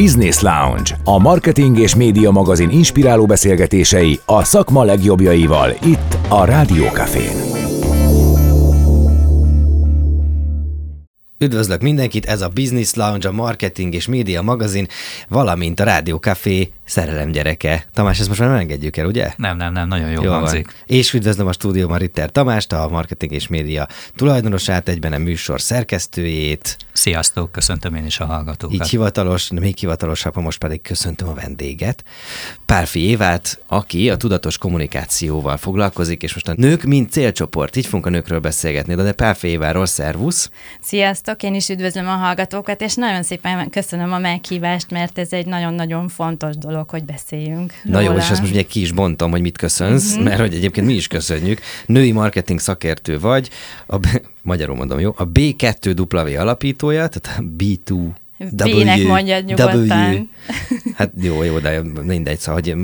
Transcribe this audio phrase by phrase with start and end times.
[0.00, 6.84] Business Lounge, a marketing és média magazin inspiráló beszélgetései a szakma legjobbjaival itt a Rádió
[6.84, 7.50] Cafén.
[11.38, 14.86] Üdvözlök mindenkit, ez a Business Lounge, a marketing és média magazin,
[15.28, 17.86] valamint a Rádió Café szerelem gyereke.
[17.94, 19.32] Tamás, ezt most már nem engedjük el, ugye?
[19.36, 20.66] Nem, nem, nem, nagyon jó, jó hangzik.
[20.66, 20.74] Van.
[20.86, 26.76] És üdvözlöm a stúdióban Ritter Tamást, a marketing és média tulajdonosát, egyben a műsor szerkesztőjét.
[26.92, 28.74] Sziasztok, köszöntöm én is a hallgatókat.
[28.74, 32.04] Így hivatalos, még hivatalosabb, most pedig köszöntöm a vendéget.
[32.66, 38.06] Párfi Évát, aki a tudatos kommunikációval foglalkozik, és most a nők mint célcsoport, így fogunk
[38.06, 40.50] a nőkről beszélgetni, de Párfi Éváról szervusz.
[40.80, 45.46] Sziasztok, én is üdvözlöm a hallgatókat, és nagyon szépen köszönöm a meghívást, mert ez egy
[45.46, 47.72] nagyon-nagyon fontos dolog, hogy beszéljünk.
[47.84, 48.12] Na róla.
[48.12, 50.24] jó, és ezt most ugye ki is bontom, hogy mit köszönsz, mm-hmm.
[50.24, 51.60] mert hogy egyébként mi is köszönjük.
[51.86, 53.50] Női marketing szakértő vagy,
[53.86, 53.96] a,
[54.42, 58.08] magyarul mondom, jó, a B2W alapítója, tehát a B2
[58.50, 60.14] V-nek mondjad nyugodtan.
[60.14, 60.26] W.
[60.94, 62.76] Hát jó, jó, de mindegy, szóval, hogy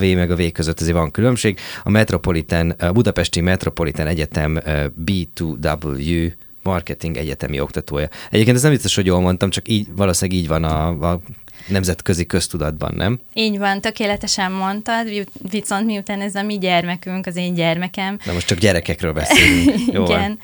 [0.00, 1.58] W meg a V között azért van különbség.
[1.82, 4.60] A Metropolitan, a Budapesti Metropolitan Egyetem
[5.06, 8.08] B2W marketing egyetemi oktatója.
[8.30, 11.20] Egyébként ez nem biztos, hogy jól mondtam, csak így valószínűleg így van a, a
[11.70, 13.20] nemzetközi köztudatban, nem?
[13.34, 15.06] Így van, tökéletesen mondtad,
[15.50, 18.18] viszont miután ez a mi gyermekünk, az én gyermekem.
[18.24, 19.78] Na most csak gyerekekről beszélünk.
[19.94, 20.38] Jó Igen.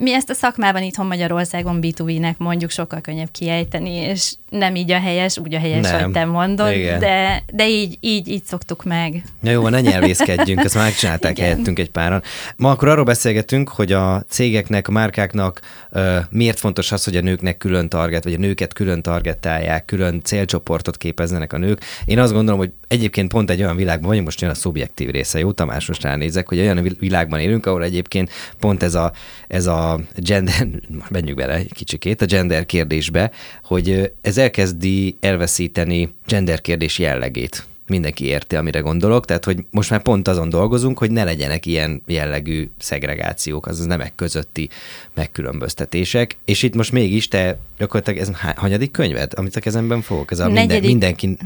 [0.00, 4.98] Mi ezt a szakmában itthon Magyarországon B2B-nek mondjuk sokkal könnyebb kiejteni, és nem így a
[4.98, 6.02] helyes, úgy a helyes, nem.
[6.02, 9.22] hogy te mondod, de, de így, így, így szoktuk meg.
[9.42, 12.22] Ja, jó, ne nyelvészkedjünk, ezt már megcsinálták helyettünk egy páran.
[12.56, 17.20] Ma akkor arról beszélgetünk, hogy a cégeknek, a márkáknak uh, miért fontos az, hogy a
[17.20, 21.84] nőknek külön target, vagy a nőket külön targetálják, külön célcsoportot képezzenek a nők.
[22.04, 25.38] Én azt gondolom, hogy egyébként pont egy olyan világban vagyunk, most jön a szubjektív része,
[25.38, 25.52] jó?
[25.52, 29.12] Tamás, most ránézek, hogy olyan világban élünk, ahol egyébként pont ez a,
[29.48, 30.66] ez a gender,
[31.08, 33.30] menjünk bele egy kicsikét, a gender kérdésbe,
[33.62, 40.02] hogy ez elkezdi elveszíteni gender kérdés jellegét mindenki érti, amire gondolok, tehát hogy most már
[40.02, 44.68] pont azon dolgozunk, hogy ne legyenek ilyen jellegű szegregációk, azaz nemek közötti
[45.14, 50.30] megkülönböztetések, és itt most mégis te gyakorlatilag ez hanyadik könyved, amit a kezemben fogok?
[50.30, 51.36] Ez a minden, mindenki,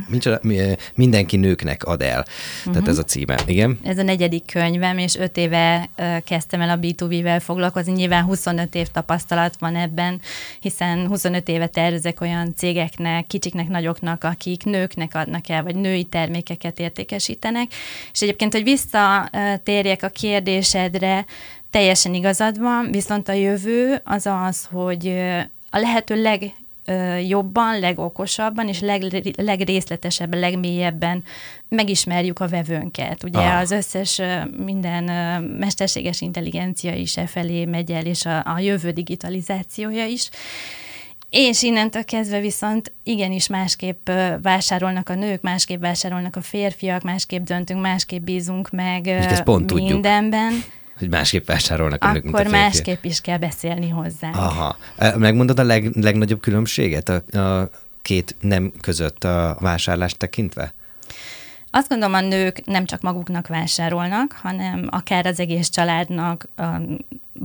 [0.94, 2.25] mindenki nőknek ad el.
[2.58, 2.72] Uh-huh.
[2.72, 3.78] Tehát ez a címe, igen?
[3.82, 5.88] Ez a negyedik könyvem, és öt éve
[6.25, 7.92] kezdtem el a B2B-vel foglalkozni.
[7.92, 10.20] Nyilván 25 év tapasztalat van ebben,
[10.60, 16.78] hiszen 25 éve tervezek olyan cégeknek, kicsiknek, nagyoknak, akik nőknek adnak el, vagy női termékeket
[16.78, 17.72] értékesítenek.
[18.12, 21.25] És egyébként, hogy visszatérjek a kérdésedre,
[21.70, 25.06] teljesen igazad van, viszont a jövő az az, hogy
[25.70, 26.54] a lehető leg
[27.26, 31.25] jobban, legokosabban és leg, legrészletesebben, legmélyebben
[31.69, 33.25] megismerjük a vevőnket.
[33.25, 33.59] Ugye ah.
[33.59, 34.20] az összes
[34.56, 35.04] minden
[35.43, 40.31] mesterséges intelligencia is e felé megy el, és a, a jövő digitalizációja is.
[41.32, 44.10] És innentől kezdve viszont igenis másképp
[44.43, 49.03] vásárolnak a nők, másképp vásárolnak a férfiak, másképp döntünk, másképp bízunk meg
[49.44, 50.48] pont mindenben.
[50.48, 54.31] Tudjuk hogy másképp vásárolnak a nők, mint a Akkor másképp is kell beszélni hozzá.
[54.31, 54.76] Aha.
[55.16, 57.70] Megmondod a leg, legnagyobb különbséget a, a
[58.03, 60.75] két nem között a vásárlást tekintve?
[61.70, 66.49] Azt gondolom, a nők nem csak maguknak vásárolnak, hanem akár az egész családnak,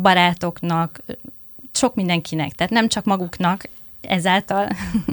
[0.01, 1.03] barátoknak,
[1.71, 2.51] sok mindenkinek.
[2.51, 3.63] Tehát nem csak maguknak,
[4.01, 4.69] ezáltal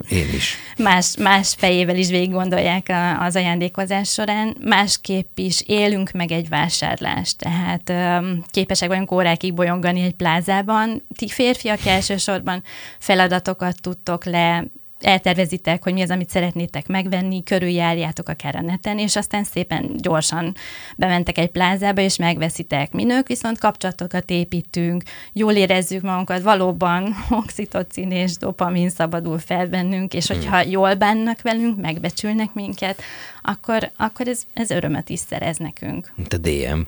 [0.08, 0.56] Én is.
[0.78, 4.56] más, más fejével is végig gondolják a, az ajándékozás során.
[4.60, 7.90] Másképp is élünk meg egy vásárlást, tehát
[8.20, 11.06] um, képesek vagyunk órákig bolyongani egy plázában.
[11.16, 12.62] Ti férfiak elsősorban
[12.98, 14.64] feladatokat tudtok le
[15.04, 20.54] eltervezitek, hogy mi az, amit szeretnétek megvenni, körüljárjátok akár a neten, és aztán szépen gyorsan
[20.96, 22.92] bementek egy plázába, és megveszitek.
[22.92, 30.14] Mi nők viszont kapcsolatokat építünk, jól érezzük magunkat, valóban oxitocin és dopamin szabadul fel bennünk,
[30.14, 30.70] és hogyha hmm.
[30.70, 33.02] jól bánnak velünk, megbecsülnek minket,
[33.42, 36.12] akkor, akkor ez, ez örömet is szerez nekünk.
[36.16, 36.80] Mint a DM.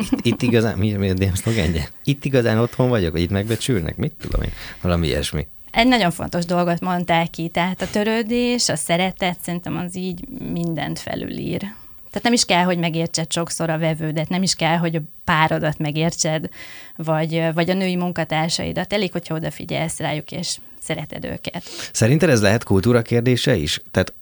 [0.00, 1.88] Itt, itt igazán, mi, mi a DM szlogenje?
[2.04, 3.96] Itt igazán otthon vagyok, vagy itt megbecsülnek?
[3.96, 4.52] Mit tudom én?
[4.80, 5.46] Valami ilyesmi.
[5.76, 10.98] Egy nagyon fontos dolgot mondták ki, tehát a törődés, a szeretet szerintem az így mindent
[10.98, 11.58] felülír.
[12.08, 15.78] Tehát nem is kell, hogy megértsed sokszor a vevődet, nem is kell, hogy a párodat
[15.78, 16.48] megértsed,
[16.96, 18.92] vagy, vagy a női munkatársaidat.
[18.92, 21.62] Elég, hogyha odafigyelsz rájuk, és szereted őket.
[21.92, 23.80] Szerinted ez lehet kultúra kérdése is?
[23.90, 24.12] Tehát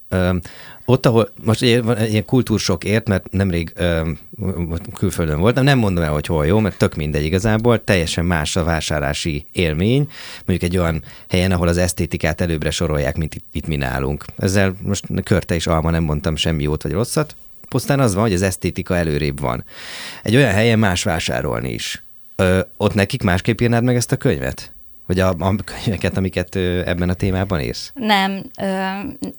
[0.85, 4.11] ott, ahol most ilyen, kultúrsok ért, mert nemrég ö,
[4.95, 8.65] külföldön voltam, nem mondom el, hogy hol jó, mert tök mindegy igazából, teljesen más a
[8.65, 10.09] vásárlási élmény,
[10.47, 14.25] mondjuk egy olyan helyen, ahol az esztétikát előbbre sorolják, mint itt, itt mi nálunk.
[14.39, 17.37] Ezzel most körte és alma nem mondtam semmi jót vagy rosszat,
[17.69, 19.65] pusztán az van, hogy az esztétika előrébb van.
[20.23, 22.05] Egy olyan helyen más vásárolni is.
[22.37, 24.74] Ö, ott nekik másképp írnád meg ezt a könyvet?
[25.07, 27.91] Vagy a, a könyveket, amiket ebben a témában írsz?
[27.95, 28.43] Nem,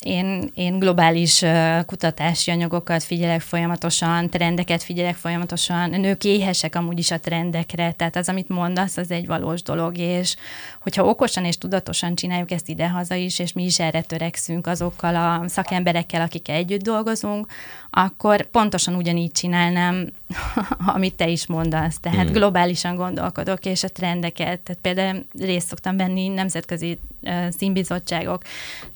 [0.04, 1.44] én, én globális
[1.86, 8.30] kutatási anyagokat figyelek folyamatosan, trendeket figyelek folyamatosan, nők éhesek amúgy is a trendekre, tehát az,
[8.30, 10.36] amit mondasz, az egy valós dolog, és
[10.82, 15.48] hogyha okosan és tudatosan csináljuk ezt idehaza is, és mi is erre törekszünk azokkal a
[15.48, 17.48] szakemberekkel, akik együtt dolgozunk,
[17.90, 20.12] akkor pontosan ugyanígy csinálnám,
[20.96, 22.00] amit te is mondasz.
[22.00, 22.34] Tehát mm.
[22.34, 28.42] globálisan gondolkodok, és a trendeket, tehát például részt szoktam venni nemzetközi uh, színbizottságok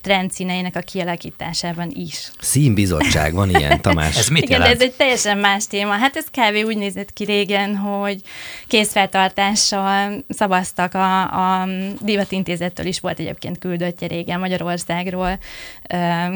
[0.02, 2.32] trendszíneinek a kialakításában is.
[2.40, 4.18] Színbizottság, van ilyen, Tamás?
[4.18, 5.92] ez mit Igen, ez egy teljesen más téma.
[5.92, 6.68] Hát ez kb.
[6.68, 8.22] úgy nézett ki régen, hogy
[8.68, 11.68] készfeltartással szavaztak a, a
[12.02, 15.40] Divatintézettől is volt egyébként küldöttje régen Magyarországról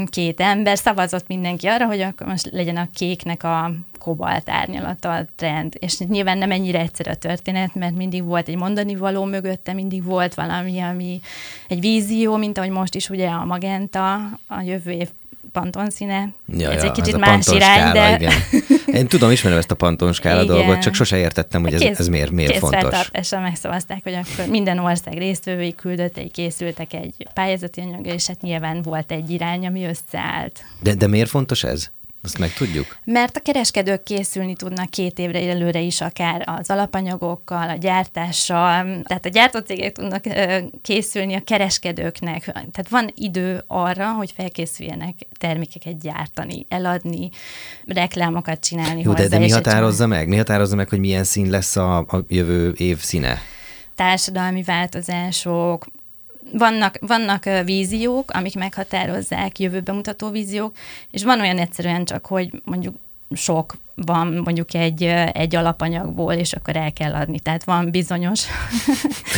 [0.10, 3.72] két ember, szavazott mindenki arra, hogy akkor most legyen a kéknek a
[4.04, 5.74] kobalt árnyalata a trend.
[5.80, 10.04] És nyilván nem ennyire egyszerű a történet, mert mindig volt egy mondani való mögötte, mindig
[10.04, 11.22] volt valami, ami
[11.68, 14.16] egy vízió, mint ahogy most is ugye a magenta,
[14.48, 15.10] a jövő év
[15.52, 16.34] pantonszíne.
[16.48, 18.16] Ja, ez ja, egy kicsit ez más irány, de...
[18.16, 18.34] Igen.
[18.86, 22.32] Én tudom, ismerem ezt a pantonskála dolgot, csak sose értettem, hogy ez, kész, ez miért,
[22.32, 23.10] miért fontos.
[23.12, 28.82] Kész megszavazták, hogy akkor minden ország résztvevői küldöttei készültek egy pályázati anyagra, és hát nyilván
[28.82, 30.64] volt egy irány, ami összeállt.
[30.80, 31.92] De, de miért fontos ez?
[32.26, 32.98] Azt meg tudjuk?
[33.04, 39.26] Mert a kereskedők készülni tudnak két évre előre is, akár az alapanyagokkal, a gyártással, tehát
[39.26, 40.24] a gyártócégek tudnak
[40.82, 42.44] készülni a kereskedőknek.
[42.44, 47.30] Tehát van idő arra, hogy felkészüljenek termékeket gyártani, eladni,
[47.86, 49.24] reklámokat csinálni Jó, hozzá.
[49.24, 50.28] De, de mi határozza meg?
[50.28, 53.42] Mi határozza meg, hogy milyen szín lesz a, a jövő év színe?
[53.96, 55.86] Társadalmi változások,
[56.58, 60.76] vannak, vannak víziók, amik meghatározzák, jövőbe mutató víziók,
[61.12, 62.96] és van olyan egyszerűen csak, hogy mondjuk
[63.32, 67.40] sok van mondjuk egy, egy alapanyagból, és akkor el kell adni.
[67.40, 68.44] Tehát van bizonyos...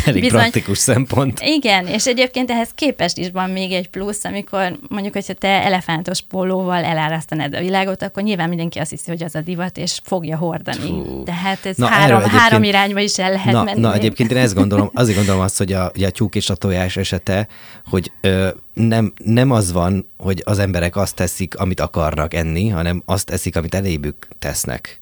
[0.06, 1.40] Elég bizony, praktikus szempont.
[1.44, 6.22] Igen, és egyébként ehhez képest is van még egy plusz, amikor mondjuk, hogyha te elefántos
[6.22, 10.38] pólóval elárasztanád a világot, akkor nyilván mindenki azt hiszi, hogy az a divat, és fogja
[10.38, 10.90] hordani.
[10.90, 11.24] Hú.
[11.24, 13.80] Tehát ez na, három, három irányba is el lehet na, menni.
[13.80, 16.98] Na, egyébként én ezt gondolom, azért gondolom azt, hogy a, a tyúk és a tojás
[16.98, 17.48] esete,
[17.86, 23.02] hogy ö, nem, nem az van, hogy az emberek azt teszik, amit akarnak enni, hanem
[23.06, 25.00] azt teszik, amit elébük tesznek.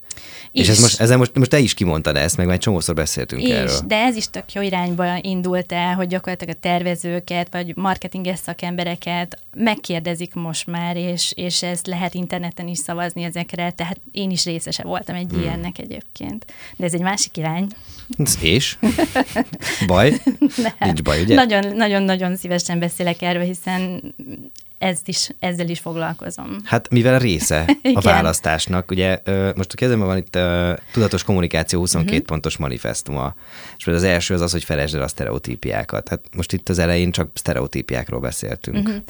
[0.51, 0.61] Is.
[0.61, 3.41] És ez most, ezzel most, most te is kimondtad ezt, meg már egy csomószor beszéltünk
[3.41, 3.79] is, erről.
[3.87, 9.37] de ez is tök jó irányba indult el, hogy gyakorlatilag a tervezőket, vagy marketinges szakembereket
[9.55, 14.83] megkérdezik most már, és, és ezt lehet interneten is szavazni ezekre, tehát én is részese
[14.83, 15.41] voltam egy hmm.
[15.41, 16.45] ilyennek egyébként.
[16.75, 17.67] De ez egy másik irány.
[18.41, 18.77] És?
[19.87, 20.21] Baj?
[20.79, 21.35] Nincs baj, ugye?
[21.73, 24.01] Nagyon-nagyon szívesen beszélek erről, hiszen
[24.83, 26.57] ezt is, ezzel is foglalkozom.
[26.63, 29.19] Hát mivel része a választásnak, ugye
[29.55, 32.23] most a kezemben van itt a Tudatos Kommunikáció 22 uh-huh.
[32.23, 32.33] Mhm.
[32.33, 33.35] pontos manifestuma,
[33.77, 36.09] és az első az az, hogy felejtsd el a sztereotípiákat.
[36.09, 38.87] Hát most itt az elején csak sztereotípiákról beszéltünk.
[38.87, 39.03] Uh-huh.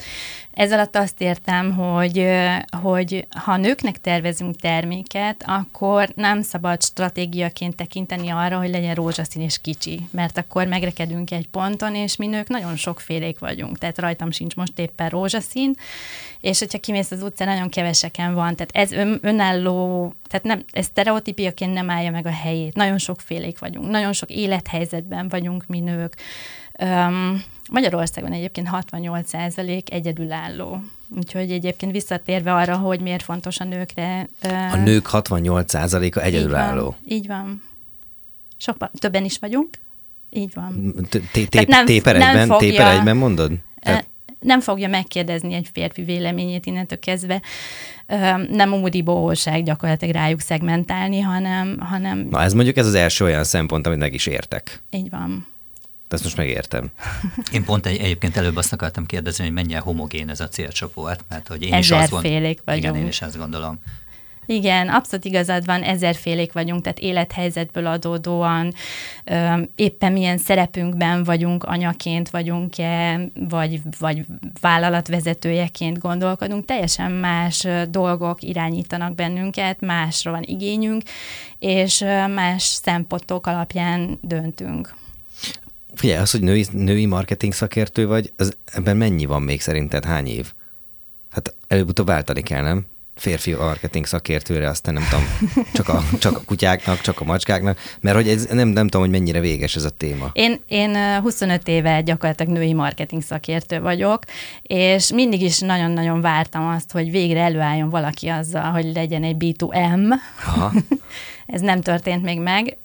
[0.54, 2.26] Ez alatt azt értem, hogy,
[2.82, 9.58] hogy ha nőknek tervezünk terméket, akkor nem szabad stratégiaként tekinteni arra, hogy legyen rózsaszín és
[9.60, 14.56] kicsi, mert akkor megrekedünk egy ponton, és mi nők nagyon sokfélék vagyunk, tehát rajtam sincs
[14.56, 15.63] most éppen rózsaszín,
[16.40, 20.84] és hogyha kimész az utcán, nagyon keveseken van, tehát ez ön, önálló, tehát nem, ez
[20.84, 26.16] sztereotípiaként nem állja meg a helyét, nagyon sokfélék vagyunk, nagyon sok élethelyzetben vagyunk mi nők,
[26.82, 30.82] Um, Magyarországon egyébként 68% egyedülálló.
[31.16, 34.28] Úgyhogy egyébként visszatérve arra, hogy miért fontos a nőkre.
[34.72, 36.96] A nők 68%-a egyedülálló.
[37.08, 37.16] Így van.
[37.16, 37.62] Így van.
[38.56, 39.68] Sokkal többen is vagyunk.
[40.30, 40.94] Így van.
[41.32, 43.52] Téper egyben, téper egyben mondod?
[44.44, 47.42] Nem fogja megkérdezni egy férfi véleményét innentől kezdve.
[48.50, 52.18] Nem úri bohóság gyakorlatilag rájuk szegmentálni, hanem, hanem...
[52.30, 54.82] Na ez mondjuk ez az első olyan szempont, amit meg is értek.
[54.90, 55.46] Így van.
[56.08, 56.90] De ezt most megértem.
[57.52, 61.48] Én pont egy, egyébként előbb azt akartam kérdezni, hogy mennyire homogén ez a célcsoport, mert
[61.48, 62.42] hogy én is azt gondolom.
[62.64, 62.84] vagyunk.
[62.84, 63.78] Igen, én is azt gondolom.
[64.46, 68.72] Igen, abszolút igazad van, ezerfélék vagyunk, tehát élethelyzetből adódóan,
[69.74, 74.24] éppen milyen szerepünkben vagyunk, anyaként vagyunk-e, vagy, vagy
[74.60, 81.02] vállalatvezetőjeként gondolkodunk, teljesen más dolgok irányítanak bennünket, másra van igényünk,
[81.58, 84.94] és más szempontok alapján döntünk.
[85.94, 90.04] Figyelj, az, hogy női, női marketing szakértő vagy, az, ebben mennyi van még szerinted?
[90.04, 90.52] Hány év?
[91.30, 92.86] Hát előbb-utóbb váltani kell, nem?
[93.14, 95.24] Férfi marketing szakértőre, aztán nem tudom,
[95.72, 99.10] csak a, csak a kutyáknak, csak a macskáknak, mert hogy ez, nem, nem tudom, hogy
[99.10, 100.30] mennyire véges ez a téma.
[100.32, 104.22] Én, én 25 éve gyakorlatilag női marketing szakértő vagyok,
[104.62, 110.12] és mindig is nagyon-nagyon vártam azt, hogy végre előálljon valaki azzal, hogy legyen egy B2M.
[110.46, 110.72] Aha.
[111.46, 112.76] ez nem történt még meg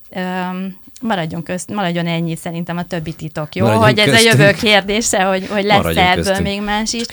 [1.01, 3.65] Maradjon, közt, maradjon ennyi szerintem a többi titok, jó?
[3.65, 4.33] Maradjon hogy ez köztünk.
[4.33, 6.47] a jövő kérdése, hogy, hogy lesz Maradjon ebből köztünk.
[6.47, 7.05] még más is.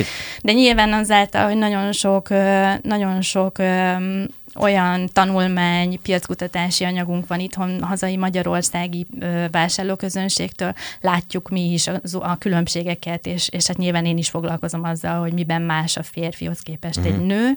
[0.43, 2.29] De nyilván azáltal, hogy nagyon sok,
[2.83, 3.57] nagyon sok
[4.59, 12.37] olyan tanulmány, piackutatási anyagunk van itthon, hazai magyarországi ö, vásárlóközönségtől, látjuk mi is a, a
[12.39, 16.99] különbségeket, és, és hát nyilván én is foglalkozom azzal, hogy miben más a férfihoz képest
[16.99, 17.07] Mhm.
[17.07, 17.51] egy nő.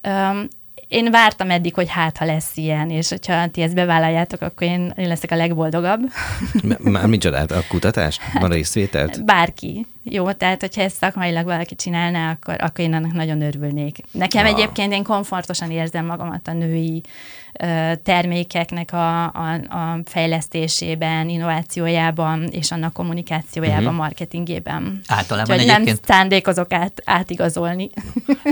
[0.00, 0.48] Öm,
[0.88, 4.92] én vártam eddig, hogy hát, ha lesz ilyen, és hogyha ti ezt bevállaljátok, akkor én,
[4.96, 6.00] én leszek a legboldogabb.
[6.78, 7.50] Már micsodát?
[7.50, 8.20] A kutatást?
[8.40, 9.24] Van részvételt?
[9.24, 9.86] Bárki.
[10.10, 13.98] Jó, tehát hogyha ezt szakmailag valaki csinálná, akkor, akkor én annak nagyon örülnék.
[14.10, 14.50] Nekem Ah.
[14.50, 17.02] egyébként én komfortosan érzem magamat a női
[17.52, 23.96] ö, termékeknek a, a, a fejlesztésében, innovációjában és annak kommunikációjában, uh-huh.
[23.96, 25.00] marketingében.
[25.06, 27.90] Általában Úgyhogy nem egyébként szándékozok át, átigazolni.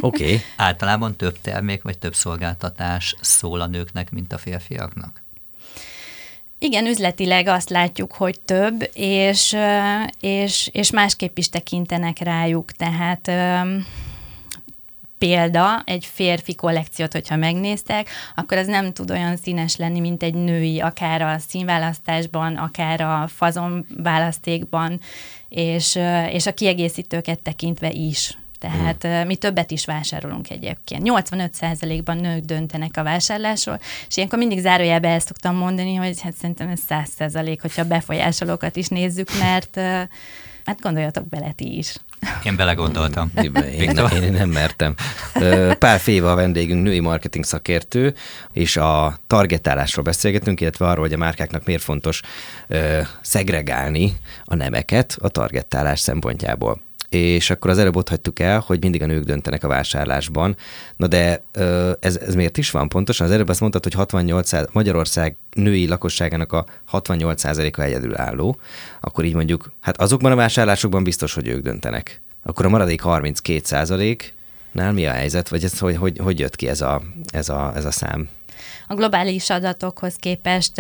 [0.01, 0.25] Oké.
[0.25, 0.41] Okay.
[0.57, 5.25] általában több termék vagy több szolgáltatás szól a nőknek, mint a férfiaknak?
[6.66, 9.56] Igen, üzletileg azt látjuk, hogy több, és,
[10.20, 12.73] és, és másképp is tekintenek rájuk.
[12.73, 13.30] Tehát
[15.18, 20.35] példa, egy férfi kollekciót, hogyha megnéztek, akkor az nem tud olyan színes lenni, mint egy
[20.35, 25.00] női, akár a színválasztásban, akár a fazon választékban,
[25.49, 25.99] és,
[26.30, 28.38] és a kiegészítőket tekintve is.
[28.59, 29.27] Tehát hmm.
[29.27, 31.03] mi többet is vásárolunk egyébként.
[31.05, 36.69] 85%-ban nők döntenek a vásárlásról, és ilyenkor mindig zárójelbe el szoktam mondani, hogy hát szerintem
[36.69, 36.81] ez
[37.19, 39.77] 100%, hogyha a befolyásolókat is nézzük, mert
[40.65, 41.95] hát gondoljatok bele ti is.
[42.45, 43.31] Én belegondoltam.
[43.43, 44.95] Én, én, én nem mertem.
[45.79, 48.15] Pál Féva a vendégünk, női marketing szakértő,
[48.53, 52.21] és a targetálásról beszélgetünk, illetve arról, hogy a márkáknak miért fontos
[52.69, 56.86] ö, szegregálni a nemeket a targetálás szempontjából.
[57.09, 60.57] És akkor az előbb ott hagytuk el, hogy mindig a nők döntenek a vásárlásban.
[60.97, 61.45] Na de
[62.01, 63.27] ez, ez miért is van pontosan?
[63.27, 68.59] Az előbb azt mondtad, hogy 68 száz- Magyarország női lakosságának a 68%-a egyedülálló.
[69.01, 72.23] Akkor így mondjuk, hát azokban a vásárlásokban biztos, hogy ők döntenek.
[72.43, 74.17] Akkor a maradék 32
[74.73, 77.73] nál mi a helyzet, vagy ez, hogy, hogy, hogy jött ki ez a, ez a,
[77.75, 78.29] ez a szám?
[78.87, 80.73] A globális adatokhoz képest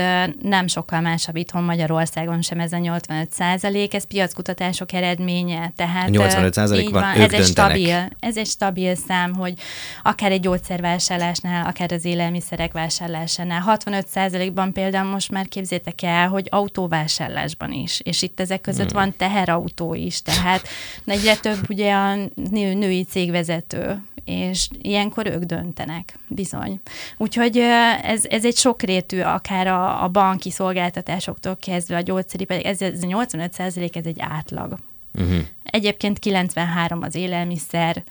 [0.42, 5.72] nem sokkal másabb itthon Magyarországon sem ez a 85 százalék, ez piackutatások eredménye.
[5.76, 9.54] Tehát, A 85% ö, így van, van, ez egy, stabil, ez egy stabil szám, hogy
[10.02, 13.60] akár egy gyógyszervásárlásnál, akár az élelmiszerek vásárlásánál.
[13.60, 19.00] 65 százalékban például most már képzétek el, hogy autóvásárlásban is, és itt ezek között hmm.
[19.00, 20.68] van teherautó is, tehát
[21.06, 22.14] egyre több ugye a
[22.50, 26.80] nő, női cégvezető, és ilyenkor ők döntenek, bizony.
[27.16, 27.58] Úgyhogy
[28.02, 33.06] ez, ez egy sokrétű, akár a, a banki szolgáltatásoktól kezdve a gyógyszeripar, ez, ez a
[33.06, 34.78] 85 százalék, ez egy átlag.
[35.14, 35.38] Uh-huh.
[35.62, 38.02] Egyébként 93 az élelmiszer,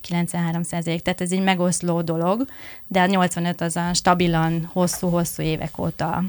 [0.00, 2.46] 93 százalék, tehát ez egy megoszló dolog,
[2.86, 6.22] de a 85 az a stabilan, hosszú-hosszú évek óta.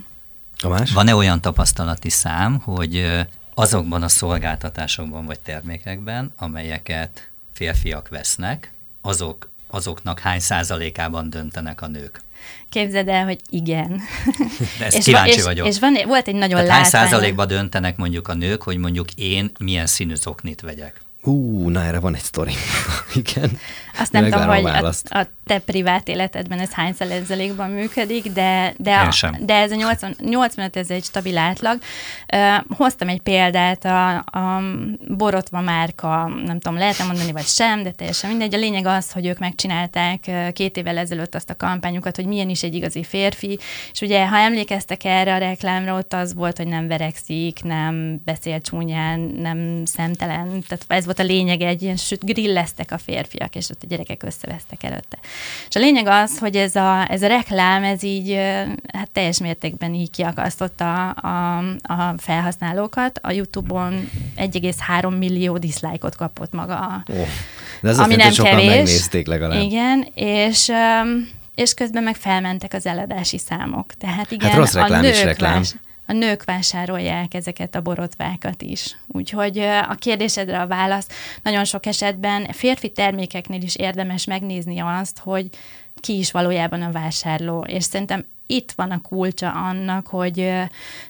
[0.62, 0.92] A más?
[0.92, 8.74] Van-e olyan tapasztalati szám, hogy azokban a szolgáltatásokban vagy termékekben, amelyeket férfiak vesznek,
[9.10, 12.22] azok, azoknak hány százalékában döntenek a nők?
[12.70, 14.02] Képzeld el, hogy igen.
[14.80, 15.68] De ezt és, kíváncsi és, vagyok.
[15.68, 17.10] És van, volt egy nagyon Tehát hány látványos...
[17.10, 21.02] százalékban döntenek mondjuk a nők, hogy mondjuk én milyen színű zoknit vegyek?
[21.22, 22.54] Ú, na erre van egy sztori.
[23.24, 23.60] Igen.
[24.00, 28.96] Azt nem tudom, hogy a a, te privát életedben ez hány százalékban működik, de, de,
[28.96, 31.80] a, de ez a 80, 85, ez egy stabil átlag.
[32.34, 34.62] Uh, hoztam egy példát, a, a
[35.08, 38.54] Borotva márka, nem tudom, lehet mondani, vagy sem, de teljesen mindegy.
[38.54, 42.64] A lényeg az, hogy ők megcsinálták két évvel ezelőtt azt a kampányukat, hogy milyen is
[42.64, 43.60] egy igazi férfi,
[43.92, 48.62] és ugye, ha emlékeztek erre a reklámra, ott az volt, hogy nem verekszik, nem beszél
[48.62, 53.70] csúnyán, nem szemtelen, tehát ez volt a lényeg, egy ilyen süt grilleztek a férfiak, és
[53.70, 55.18] ott gyerekek összevesztek előtte.
[55.70, 58.34] És a lényeg az, hogy ez a, ez a reklám, ez így
[58.94, 63.20] hát teljes mértékben így kiakasztotta a, a felhasználókat.
[63.24, 67.26] A YouTube-on 1,3 millió diszlájkot kapott maga Ó,
[67.82, 68.68] de ez ami nem sokan kevés.
[68.68, 69.62] megnézték legalább.
[69.62, 70.72] Igen, és,
[71.56, 73.94] és közben meg felmentek az eladási számok.
[73.94, 75.64] Tehát igen, Hát rossz reklám a is nők, reklám.
[76.10, 78.98] A nők vásárolják ezeket a borotvákat is.
[79.08, 81.08] Úgyhogy a kérdésedre a válasz
[81.44, 85.50] nagyon sok esetben férfi termékeknél is érdemes megnézni azt, hogy
[85.96, 87.64] ki is valójában a vásárló.
[87.68, 90.54] És szerintem itt van a kulcsa annak, hogy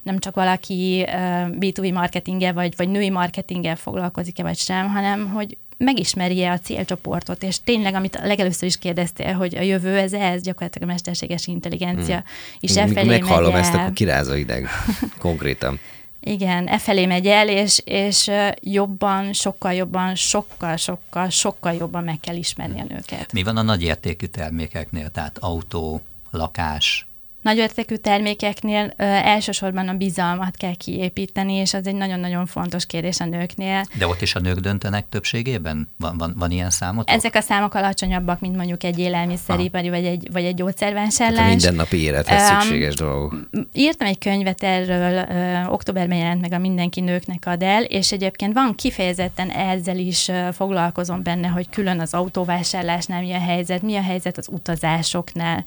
[0.03, 1.11] nem csak valaki ö,
[1.59, 7.59] B2B marketinggel vagy, vagy női marketinggel foglalkozik-e vagy sem, hanem hogy megismerje a célcsoportot, és
[7.63, 12.15] tényleg, amit a legelőször is kérdeztél, hogy a jövő ez ez, gyakorlatilag a mesterséges intelligencia
[12.15, 12.25] hmm.
[12.59, 13.79] is e felé meghallom megy ezt, el.
[13.79, 14.67] akkor kiráz a ideg.
[15.17, 15.79] Konkrétan.
[16.21, 18.31] Igen, e felé megy el, és, és
[18.61, 23.33] jobban, sokkal jobban, sokkal, sokkal, sokkal jobban meg kell ismerni a nőket.
[23.33, 27.08] Mi van a nagy értékű termékeknél, tehát autó, lakás,
[27.49, 33.25] nagyértékű termékeknél ö, elsősorban a bizalmat kell kiépíteni, és az egy nagyon-nagyon fontos kérdés a
[33.25, 33.83] nőknél.
[33.97, 35.89] De ott is a nők döntenek többségében?
[35.97, 37.09] Van, van, van ilyen számot?
[37.09, 41.45] Ezek a számok alacsonyabbak, mint mondjuk egy élelmiszeripari vagy egy, vagy egy gyógyszervásárlás.
[41.45, 43.49] A mindennapi élethez szükséges dolgok.
[43.73, 48.53] Írtam egy könyvet erről, ö, októberben jelent meg a Mindenki nőknek ad el, és egyébként
[48.53, 53.95] van kifejezetten ezzel is ö, foglalkozom benne, hogy külön az autóvásárlásnál mi a helyzet, mi
[53.95, 55.65] a helyzet az utazásoknál.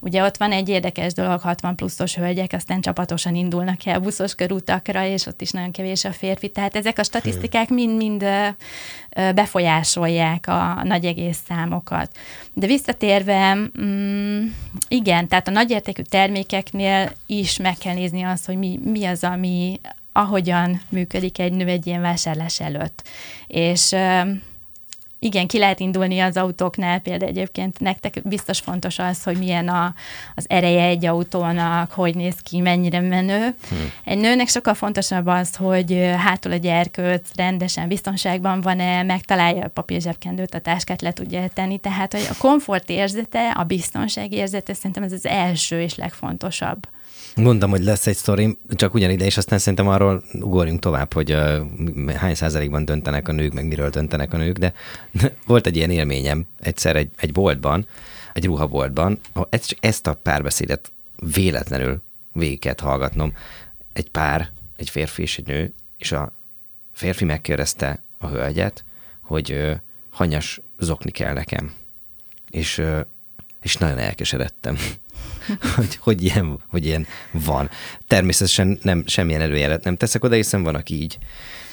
[0.00, 5.06] Ugye ott van egy érdekes dolog, 60 pluszos hölgyek, aztán csapatosan indulnak el buszos körutakra,
[5.06, 6.48] és ott is nagyon kevés a férfi.
[6.48, 8.24] Tehát ezek a statisztikák mind-mind
[9.34, 12.16] befolyásolják a nagy egész számokat.
[12.52, 14.46] De visszatérve, mm,
[14.88, 19.80] igen, tehát a nagyértékű termékeknél is meg kell nézni azt, hogy mi, mi az, ami
[20.12, 23.08] ahogyan működik egy nő egy ilyen vásárlás előtt.
[23.46, 23.94] És
[25.24, 29.94] igen, ki lehet indulni az autóknál, például egyébként nektek biztos fontos az, hogy milyen a,
[30.34, 33.54] az ereje egy autónak, hogy néz ki, mennyire menő.
[33.68, 33.92] Hmm.
[34.04, 40.54] Egy nőnek sokkal fontosabb az, hogy hátul a gyerkőc rendesen biztonságban van-e, megtalálja a papírzsebkendőt,
[40.54, 45.12] a táskát le tudja tenni, tehát hogy a komfort érzete, a biztonság érzete szerintem ez
[45.12, 46.88] az első és legfontosabb.
[47.36, 52.10] Mondtam, hogy lesz egy sztorim, csak ugyanide, és aztán szerintem arról ugorjunk tovább, hogy uh,
[52.10, 54.74] hány százalékban döntenek a nők, meg miről döntenek a nők, de
[55.46, 57.86] volt egy ilyen élményem egyszer egy, egy boltban,
[58.32, 59.48] egy ruhaboltban, ahol
[59.80, 60.92] ezt a párbeszédet
[61.34, 63.32] véletlenül végig kellett hallgatnom.
[63.92, 66.32] Egy pár, egy férfi és egy nő, és a
[66.92, 68.84] férfi megkérdezte a hölgyet,
[69.20, 69.72] hogy uh,
[70.10, 71.72] hanyas zokni kell nekem.
[72.50, 73.00] És, uh,
[73.62, 74.76] és nagyon elkeseredtem.
[75.76, 77.70] hogy, hogy, ilyen, hogy ilyen van.
[78.06, 81.18] Természetesen nem, semmilyen előjelet nem teszek oda, hiszen van, aki így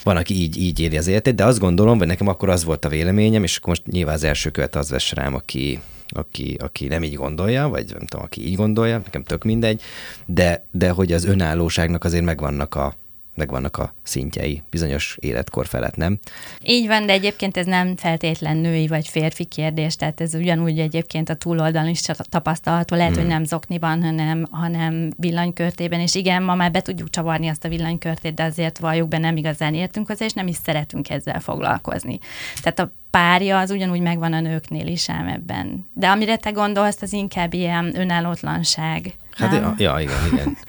[0.03, 2.85] van, aki így, így éli az életét, de azt gondolom, hogy nekem akkor az volt
[2.85, 6.87] a véleményem, és akkor most nyilván az első követ az vesz rám, aki, aki, aki
[6.87, 9.81] nem így gondolja, vagy nem tudom, aki így gondolja, nekem tök mindegy,
[10.25, 12.95] de, de hogy az önállóságnak azért megvannak a,
[13.35, 16.19] megvannak a szintjei bizonyos életkor felett, nem?
[16.63, 21.29] Így van, de egyébként ez nem feltétlen női vagy férfi kérdés, tehát ez ugyanúgy egyébként
[21.29, 23.21] a túloldalon is tapasztalható, lehet, hmm.
[23.21, 27.69] hogy nem zokniban, hanem, hanem villanykörtében, és igen, ma már be tudjuk csavarni azt a
[27.69, 32.19] villanykörtét, de azért valljuk be, nem igazán értünk hozzá, és nem is szeretünk ezzel foglalkozni.
[32.61, 35.89] Tehát a párja az ugyanúgy megvan a nőknél is ám ebben.
[35.93, 39.13] De amire te gondolsz, az inkább ilyen önállótlanság.
[39.31, 40.57] Hát ja, ja, igen, igen.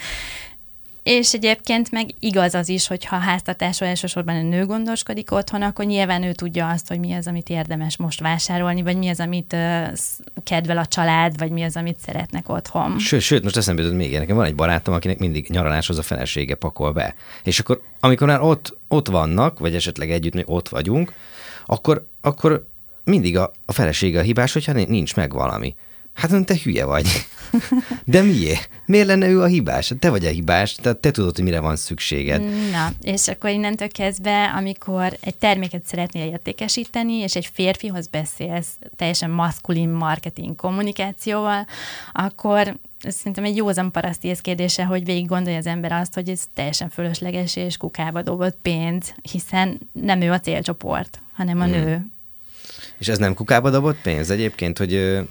[1.02, 5.84] És egyébként meg igaz az is, hogy ha háztartásról elsősorban a nő gondoskodik otthon, akkor
[5.84, 9.52] nyilván ő tudja azt, hogy mi az, amit érdemes most vásárolni, vagy mi az, amit
[9.52, 9.92] uh,
[10.44, 12.98] kedvel a család, vagy mi az, amit szeretnek otthon.
[12.98, 16.54] Sőt, sőt most eszembe jutott még nekem van egy barátom, akinek mindig nyaraláshoz a felesége
[16.54, 17.14] pakol be.
[17.42, 21.12] És akkor, amikor már ott, ott vannak, vagy esetleg együtt mi ott vagyunk,
[21.66, 22.66] akkor, akkor
[23.04, 25.74] mindig a, a felesége a hibás, hogyha nincs meg valami.
[26.14, 27.06] Hát te hülye vagy.
[28.04, 28.68] De miért?
[28.86, 29.92] Miért lenne ő a hibás?
[29.98, 32.42] Te vagy a hibás, tehát te tudod, hogy mire van szükséged.
[32.70, 39.30] Na, és akkor innentől kezdve, amikor egy terméket szeretnél értékesíteni, és egy férfihoz beszélsz teljesen
[39.30, 41.66] maszkulin marketing kommunikációval,
[42.12, 46.42] akkor ez szerintem egy józan paraszti kérdése, hogy végig gondolja az ember azt, hogy ez
[46.54, 51.72] teljesen fölösleges és kukába dobott pénz, hiszen nem ő a célcsoport, hanem a hmm.
[51.72, 52.06] nő.
[52.98, 55.22] És ez nem kukába dobott pénz egyébként, hogy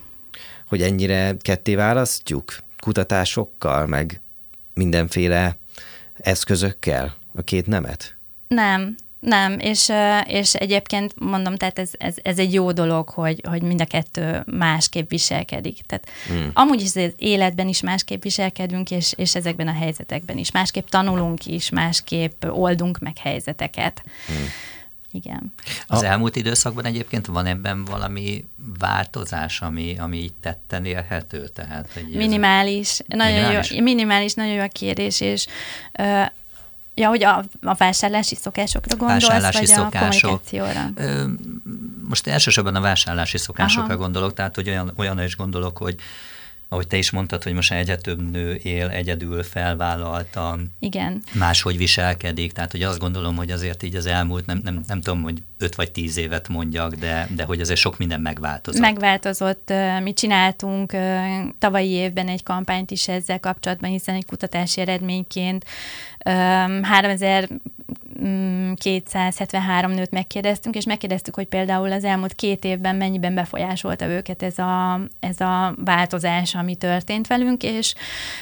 [0.71, 4.21] hogy ennyire ketté választjuk kutatásokkal, meg
[4.73, 5.57] mindenféle
[6.15, 8.15] eszközökkel a két nemet?
[8.47, 9.91] Nem, nem, és,
[10.25, 14.43] és egyébként mondom, tehát ez, ez, ez egy jó dolog, hogy, hogy mind a kettő
[14.45, 15.81] másképp viselkedik.
[15.86, 16.49] Tehát hmm.
[16.53, 20.51] amúgy is az életben is másképp viselkedünk, és, és ezekben a helyzetekben is.
[20.51, 24.03] Másképp tanulunk is, másképp oldunk meg helyzeteket.
[24.27, 24.45] Hmm.
[25.12, 25.54] Igen.
[25.88, 28.45] Az elmúlt időszakban egyébként van ebben valami
[28.80, 31.47] változás, ami, ami így tetten érhető?
[31.47, 33.00] Tehát, hogy minimális.
[33.08, 33.71] Nagyon minimális?
[33.71, 35.45] Jó, minimális, nagyon jó a kérés, és
[36.00, 36.26] uh,
[36.95, 40.30] Ja, hogy a, a vásárlási szokásokra gondolsz, vásárlási vagy szokások.
[40.30, 40.89] a kommunikációra?
[40.95, 41.26] Ö,
[42.10, 44.02] most elsősorban a vásárlási szokásokra Aha.
[44.02, 45.95] gondolok, tehát hogy olyan, olyan is gondolok, hogy
[46.73, 51.23] ahogy te is mondtad, hogy most egyre több nő él egyedül, felvállaltan, Igen.
[51.34, 55.21] máshogy viselkedik, tehát hogy azt gondolom, hogy azért így az elmúlt, nem, nem, nem tudom,
[55.21, 58.81] hogy öt vagy tíz évet mondjak, de, de hogy azért sok minden megváltozott.
[58.81, 59.73] Megváltozott.
[60.03, 60.95] Mi csináltunk
[61.60, 65.65] tavalyi évben egy kampányt is ezzel kapcsolatban, hiszen egy kutatási eredményként
[66.23, 67.49] 3000
[68.76, 74.58] 273 nőt megkérdeztünk, és megkérdeztük, hogy például az elmúlt két évben mennyiben befolyásolta őket ez
[74.58, 77.95] a, ez a változás, ami történt velünk, és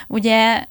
[0.08, 0.64] ugye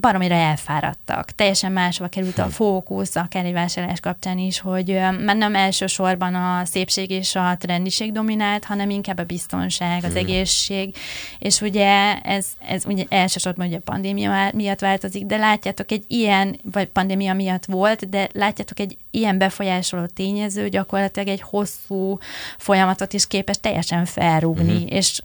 [0.00, 1.30] baromira elfáradtak.
[1.30, 2.50] Teljesen máshova került a hm.
[2.50, 4.88] fókusz, akár egy vásárlás kapcsán is, hogy
[5.24, 10.96] már nem elsősorban a szépség és a trendiség dominált, hanem inkább a biztonság, az egészség,
[11.38, 16.60] és ugye ez, ez ugye elsősorban ugye a pandémia miatt változik, de látjátok egy ilyen,
[16.72, 22.18] vagy pandémia miatt volt, de látjátok egy ilyen befolyásoló tényező gyakorlatilag egy hosszú
[22.58, 24.86] folyamatot is képes teljesen felrúgni, hmm.
[24.86, 25.20] és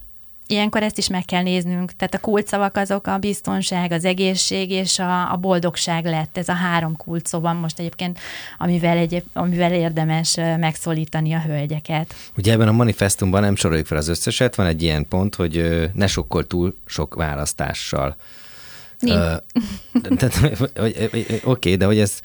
[0.50, 1.92] ilyenkor ezt is meg kell néznünk.
[1.92, 6.38] Tehát a kulcsszavak azok a biztonság, az egészség és a, a boldogság lett.
[6.38, 8.18] Ez a három kulcsszó van most egyébként,
[8.58, 12.14] amivel, egy, amivel érdemes megszólítani a hölgyeket.
[12.36, 16.06] Ugye ebben a manifestumban nem soroljuk fel az összeset, van egy ilyen pont, hogy ne
[16.06, 18.16] sokkol túl sok választással.
[19.02, 19.36] Uh,
[20.72, 22.20] Oké, okay, de hogy ez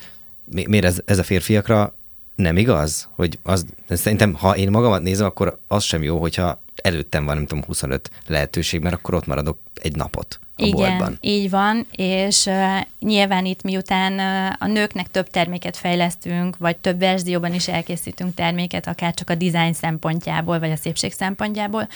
[0.67, 1.95] miért ez, ez a férfiakra
[2.35, 3.09] nem igaz?
[3.15, 7.45] Hogy az, szerintem, ha én magamat nézem, akkor az sem jó, hogyha előttem van, nem
[7.45, 11.17] tudom, 25 lehetőség, mert akkor ott maradok egy napot a Igen, boltban.
[11.21, 16.99] így van, és uh, nyilván itt miután uh, a nőknek több terméket fejlesztünk, vagy több
[16.99, 21.87] verzióban is elkészítünk terméket, akár csak a design szempontjából, vagy a szépség szempontjából,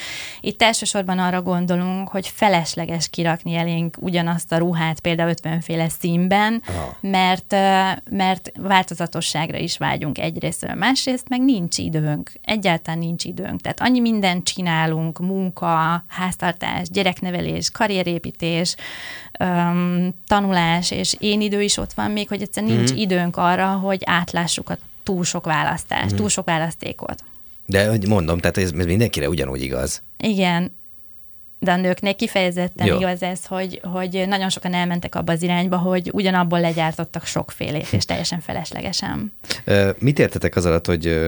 [0.42, 6.64] itt elsősorban arra gondolunk, hogy felesleges kirakni elénk ugyanazt a ruhát, például 50 féle színben,
[6.68, 6.98] Aha.
[7.02, 13.82] mert, uh, mert változatosságra is vágyunk egyrészt, másrészt meg nincs időnk, egyáltalán nincs időnk, tehát
[13.82, 18.76] annyi mindent csinálunk, munka, háztartás, gyereknevelés, karrierépítés, vezetés,
[19.40, 23.02] um, tanulás, és én idő is ott van még, hogy egyszerűen nincs mm-hmm.
[23.02, 26.16] időnk arra, hogy átlássuk a túl sok választást, mm-hmm.
[26.16, 27.24] túl sok választékot.
[27.66, 30.02] De hogy mondom, tehát ez mindenkire ugyanúgy igaz.
[30.18, 30.78] Igen,
[31.60, 32.98] de a nőknek kifejezetten Jó.
[32.98, 38.06] igaz ez, hogy, hogy nagyon sokan elmentek abba az irányba, hogy ugyanabból legyártottak sokfélét, és
[38.06, 39.34] teljesen feleslegesen.
[39.98, 41.20] Mit értetek az alatt, hogy,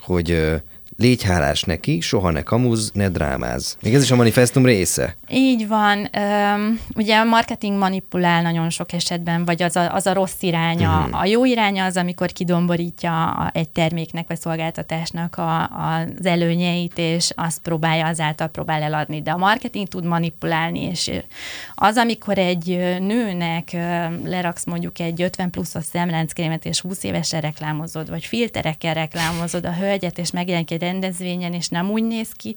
[0.00, 0.52] hogy
[0.96, 3.76] Légy hálás neki, soha ne kamuz, ne drámáz.
[3.82, 5.16] Még ez is a manifestum része.
[5.30, 5.98] Így van.
[5.98, 10.98] Üm, ugye a marketing manipulál nagyon sok esetben, vagy az a, az a rossz iránya.
[10.98, 11.20] Uh-huh.
[11.20, 16.98] A jó iránya az, amikor kidomborítja a, egy terméknek vagy szolgáltatásnak a, a, az előnyeit,
[16.98, 19.22] és azt próbálja, azáltal próbál eladni.
[19.22, 21.10] De a marketing tud manipulálni, és
[21.74, 22.66] az, amikor egy
[23.00, 23.72] nőnek
[24.24, 30.18] leraksz mondjuk egy 50 pluszos szemlánckrémet, és 20 évesen reklámozod, vagy filterekkel reklámozod a hölgyet,
[30.18, 32.54] és megjelenik egy rendezvényen, és nem úgy néz ki,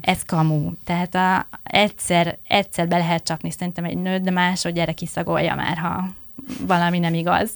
[0.00, 0.72] ez kamu.
[0.84, 6.08] Tehát a, egyszer, egyszer be lehet csapni szerintem egy nőt, de másodjára kiszagolja már, ha
[6.66, 7.50] valami nem igaz.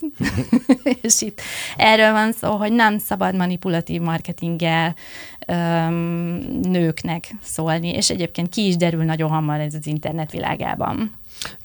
[1.02, 1.40] és itt
[1.76, 4.94] erről van szó, hogy nem szabad manipulatív marketinggel
[5.46, 5.94] öm,
[6.62, 11.12] nőknek szólni, és egyébként ki is derül nagyon hamar ez az internet világában.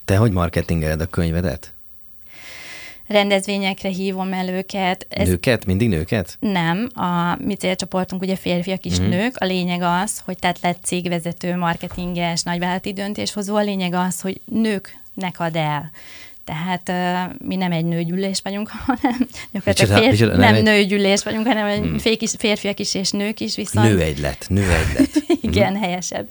[0.04, 1.74] Te hogy marketingeled a könyvedet?
[3.10, 5.06] Rendezvényekre hívom el őket.
[5.08, 5.64] Ez nőket?
[5.64, 6.36] Mindig nőket?
[6.40, 9.08] Nem, a mi célcsoportunk ugye férfiak is mm.
[9.08, 9.36] nők.
[9.36, 13.56] A lényeg az, hogy tehát lett cégvezető, marketinges, nagyvállalati döntéshozó.
[13.56, 15.90] A lényeg az, hogy nőknek ad el.
[16.44, 20.62] Tehát uh, mi nem egy nőgyűlés vagyunk, hanem gyakorlatilag micsoda, nem, nem egy...
[20.62, 21.98] nőgyűlés vagyunk, hanem hmm.
[22.38, 23.86] férfiak is és nők is viszont.
[23.86, 25.10] Nő egylet, nő egylet.
[25.50, 25.82] Igen, hmm.
[25.82, 26.28] helyesebb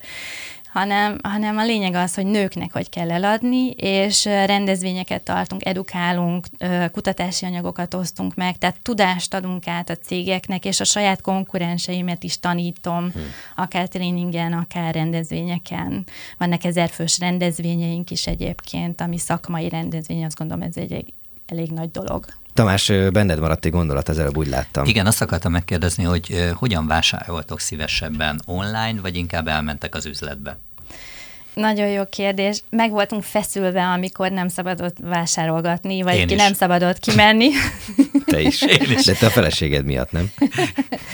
[0.72, 6.48] hanem, hanem a lényeg az, hogy nőknek hogy kell eladni, és rendezvényeket tartunk, edukálunk,
[6.92, 12.40] kutatási anyagokat osztunk meg, tehát tudást adunk át a cégeknek, és a saját konkurenseimet is
[12.40, 13.24] tanítom, hmm.
[13.56, 16.06] akár tréningen, akár rendezvényeken.
[16.38, 21.14] Vannak ezerfős rendezvényeink is egyébként, ami szakmai rendezvény, azt gondolom ez egy
[21.46, 22.26] elég nagy dolog.
[22.60, 24.86] Tamás, benned maradt egy gondolat, ezzel úgy láttam.
[24.86, 30.58] Igen, azt akartam megkérdezni, hogy hogyan vásároltok szívesebben online, vagy inkább elmentek az üzletbe?
[31.54, 32.64] Nagyon jó kérdés.
[32.70, 36.40] Meg voltunk feszülve, amikor nem szabadott vásárolgatni, vagy Én ki is.
[36.40, 37.50] nem szabadott kimenni.
[38.26, 38.62] Te is.
[38.80, 39.06] Én is.
[39.06, 40.32] De te a feleséged miatt, nem?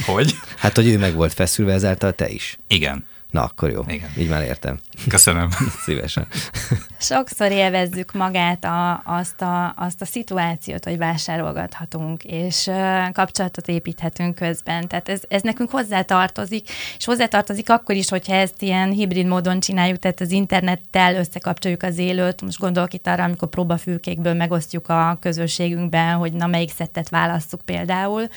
[0.05, 0.35] Hogy?
[0.57, 2.57] Hát, hogy ő meg volt feszülve, ezáltal te is.
[2.67, 3.05] Igen.
[3.35, 3.83] Na, akkor jó.
[3.87, 4.09] Igen.
[4.17, 4.79] Így már értem.
[5.07, 5.49] Köszönöm.
[5.85, 6.27] Szívesen.
[6.99, 14.35] Sokszor élvezzük magát a, azt, a, azt a szituációt, hogy vásárolgathatunk, és uh, kapcsolatot építhetünk
[14.35, 14.87] közben.
[14.87, 19.99] Tehát ez, ez nekünk hozzátartozik, és hozzátartozik akkor is, hogyha ezt ilyen hibrid módon csináljuk,
[19.99, 22.41] tehát az internettel összekapcsoljuk az élőt.
[22.41, 28.27] Most gondolok itt arra, amikor próbafülkékből megosztjuk a közösségünkben, hogy na melyik szettet választjuk például.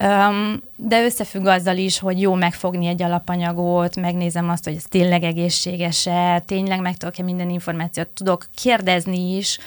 [0.00, 5.22] Um, de összefügg azzal is, hogy jó megfogni egy alapanyagot, megnézem azt, hogy ez tényleg
[5.22, 9.58] egészséges-e, tényleg meg tudok-e minden információt, tudok kérdezni is,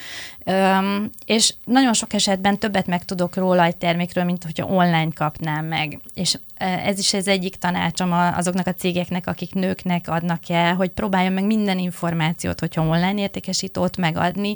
[0.45, 5.65] um, és nagyon sok esetben többet meg tudok róla egy termékről, mint hogyha online kapnám
[5.65, 5.99] meg.
[6.13, 11.33] És ez is ez egyik tanácsom azoknak a cégeknek, akik nőknek adnak el, hogy próbáljon
[11.33, 14.55] meg minden információt, hogyha online értékesítőt megadni,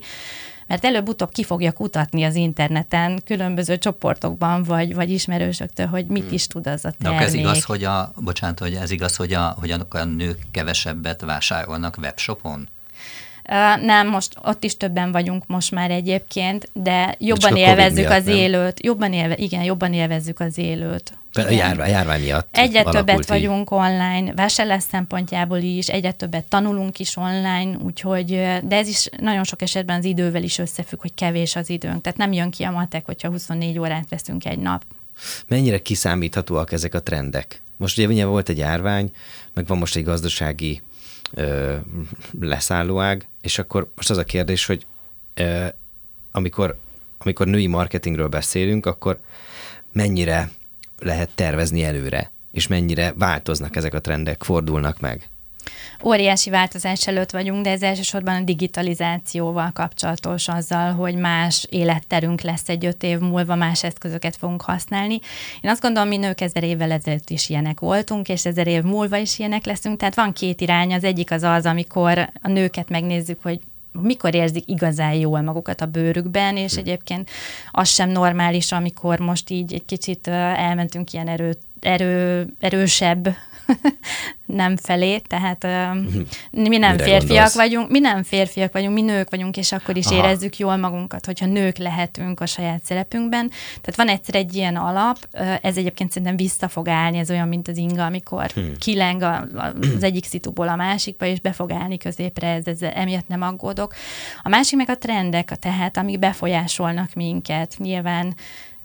[0.68, 6.34] mert előbb-utóbb ki fogja kutatni az interneten, különböző csoportokban, vagy, vagy ismerősöktől, hogy mit hmm.
[6.34, 7.20] is tud az a termék.
[7.20, 11.22] De ez igaz, hogy a, bocsánat, hogy ez igaz, hogy a, hogy a nők kevesebbet
[11.22, 12.68] vásárolnak webshopon?
[13.82, 18.26] Nem, most ott is többen vagyunk most már egyébként, de jobban Covid élvezzük miatt, az
[18.26, 18.36] nem?
[18.36, 18.84] élőt.
[18.84, 21.18] Jobban élve, igen, jobban élvezzük az élőt.
[21.34, 23.28] A járvány, járvány miatt Egyre többet így.
[23.28, 28.30] vagyunk online, vásárlás szempontjából is, egyre többet tanulunk is online, úgyhogy,
[28.64, 32.02] de ez is nagyon sok esetben az idővel is összefügg, hogy kevés az időnk.
[32.02, 34.84] Tehát nem jön ki a matek, hogyha 24 órát veszünk egy nap.
[35.48, 37.62] Mennyire kiszámíthatóak ezek a trendek?
[37.78, 39.12] Most ugye, ugye volt egy járvány,
[39.54, 40.82] meg van most egy gazdasági
[41.34, 41.76] ö,
[42.40, 44.86] leszállóág, és akkor most az a kérdés, hogy
[45.34, 45.68] ö,
[46.32, 46.78] amikor,
[47.18, 49.20] amikor női marketingről beszélünk, akkor
[49.92, 50.50] mennyire
[51.00, 55.30] lehet tervezni előre, és mennyire változnak ezek a trendek, fordulnak meg?
[56.04, 62.70] Óriási változás előtt vagyunk, de ez elsősorban a digitalizációval kapcsolatos azzal, hogy más életterünk lesz
[62.70, 65.20] egy öt év múlva, más eszközöket fogunk használni.
[65.62, 69.18] Én azt gondolom, mi nők ezer évvel ezelőtt is ilyenek voltunk, és ezer év múlva
[69.18, 70.00] is ilyenek leszünk.
[70.00, 73.60] Tehát van két irány, az egyik az az, amikor a nőket megnézzük, hogy
[74.02, 77.30] mikor érzik igazán jól magukat a bőrükben, és egyébként
[77.72, 83.36] az sem normális, amikor most így egy kicsit elmentünk ilyen erő, erő, erősebb
[84.46, 86.00] nem felé, tehát ö,
[86.52, 87.56] mi nem Mire férfiak gondolsz?
[87.56, 90.16] vagyunk, mi nem férfiak vagyunk, mi nők vagyunk, és akkor is Aha.
[90.16, 93.50] érezzük jól magunkat, hogyha nők lehetünk a saját szerepünkben.
[93.82, 95.18] Tehát van egyszer egy ilyen alap,
[95.62, 98.78] ez egyébként szerintem vissza fog állni, ez olyan, mint az inga, amikor hmm.
[98.78, 99.22] kileng
[99.96, 103.94] az egyik szituból a másikba, és be fog állni középre, ez, ez emiatt nem aggódok.
[104.44, 107.76] A másik meg a trendek, tehát amik befolyásolnak minket.
[107.78, 108.36] Nyilván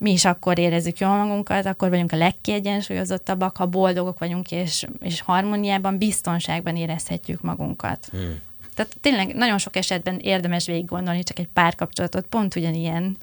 [0.01, 5.21] mi is akkor érezzük jól magunkat, akkor vagyunk a legkiegyensúlyozottabbak, ha boldogok vagyunk, és, és
[5.21, 8.09] harmóniában, biztonságban érezhetjük magunkat.
[8.11, 8.41] Hmm.
[8.75, 13.17] Tehát tényleg nagyon sok esetben érdemes végig gondolni, csak egy párkapcsolatot, pont ugyanilyen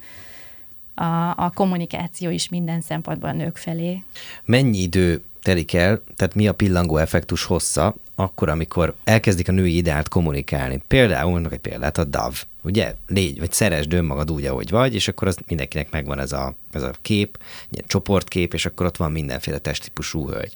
[0.94, 4.02] a, a kommunikáció is minden szempontból a nők felé.
[4.44, 9.76] Mennyi idő telik el, tehát mi a pillangó effektus hossza, akkor, amikor elkezdik a női
[9.76, 10.82] ideált kommunikálni.
[10.86, 12.44] Például, mondok egy példát, a DAV.
[12.62, 16.54] Ugye, légy, vagy szeresd önmagad úgy, ahogy vagy, és akkor az mindenkinek megvan ez a,
[16.72, 17.38] ez a kép,
[17.70, 20.54] ilyen csoportkép, és akkor ott van mindenféle testtípusú hölgy.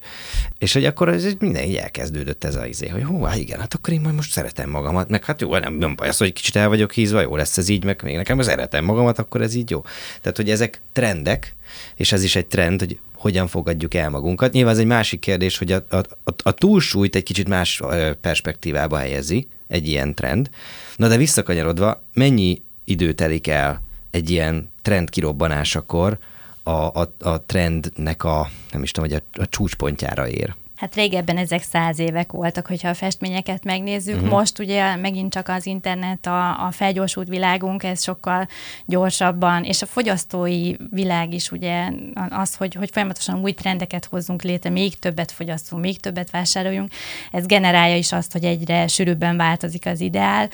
[0.58, 3.74] És hogy akkor ez minden így elkezdődött ez a izé, hogy hú, hát igen, hát
[3.74, 6.56] akkor én majd most szeretem magamat, meg hát jó, nem, nem baj az, hogy kicsit
[6.56, 9.70] el vagyok hízva, jó lesz ez így, meg még nekem szeretem magamat, akkor ez így
[9.70, 9.82] jó.
[10.20, 11.54] Tehát, hogy ezek trendek,
[11.96, 14.52] és ez is egy trend, hogy hogyan fogadjuk el magunkat.
[14.52, 17.82] Nyilván ez egy másik kérdés, hogy a, a, a, a túlsúlyt egy kicsit más
[18.20, 20.50] perspektívába helyezi egy ilyen trend.
[20.96, 26.18] Na de visszakanyarodva, mennyi idő telik el egy ilyen trend kirobbanásakor
[26.62, 30.54] a, a, a trendnek a, nem is tudom, hogy a, a csúcspontjára ér?
[30.82, 34.14] Hát régebben ezek száz évek voltak, hogyha a festményeket megnézzük.
[34.14, 34.30] Uh-huh.
[34.30, 38.48] Most ugye megint csak az internet, a, a felgyorsult világunk, ez sokkal
[38.86, 41.88] gyorsabban, és a fogyasztói világ is ugye
[42.30, 46.90] az, hogy, hogy folyamatosan új trendeket hozzunk létre, még többet fogyasztunk, még többet vásároljunk,
[47.30, 50.48] ez generálja is azt, hogy egyre sűrűbben változik az ideál.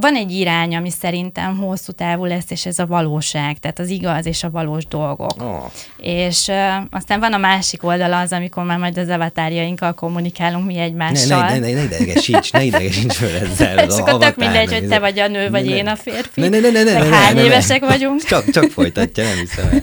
[0.00, 4.26] Van egy irány, ami szerintem hosszú távú lesz, és ez a valóság, tehát az igaz
[4.26, 5.42] és a valós dolgok.
[5.42, 5.70] Oh.
[5.96, 6.50] És
[6.90, 11.44] aztán van a másik oldala az, amikor már majd az avatárjainkkal kommunikálunk mi Ne, egymással.
[11.44, 13.78] ne, ne, ne, ne idegesíts, ne idegesíts föl ezzel.
[13.88, 15.76] És akkor tök mindegy, hogy te vagy a nő, vagy Ne, ne.
[15.76, 16.40] én a férfi.
[16.40, 17.46] Ne, ne, ne, ne, ne, ne, ne, hány ne, ne.
[17.46, 18.22] évesek vagyunk.
[18.24, 19.80] Csak, csak folytatja, nem hiszem el.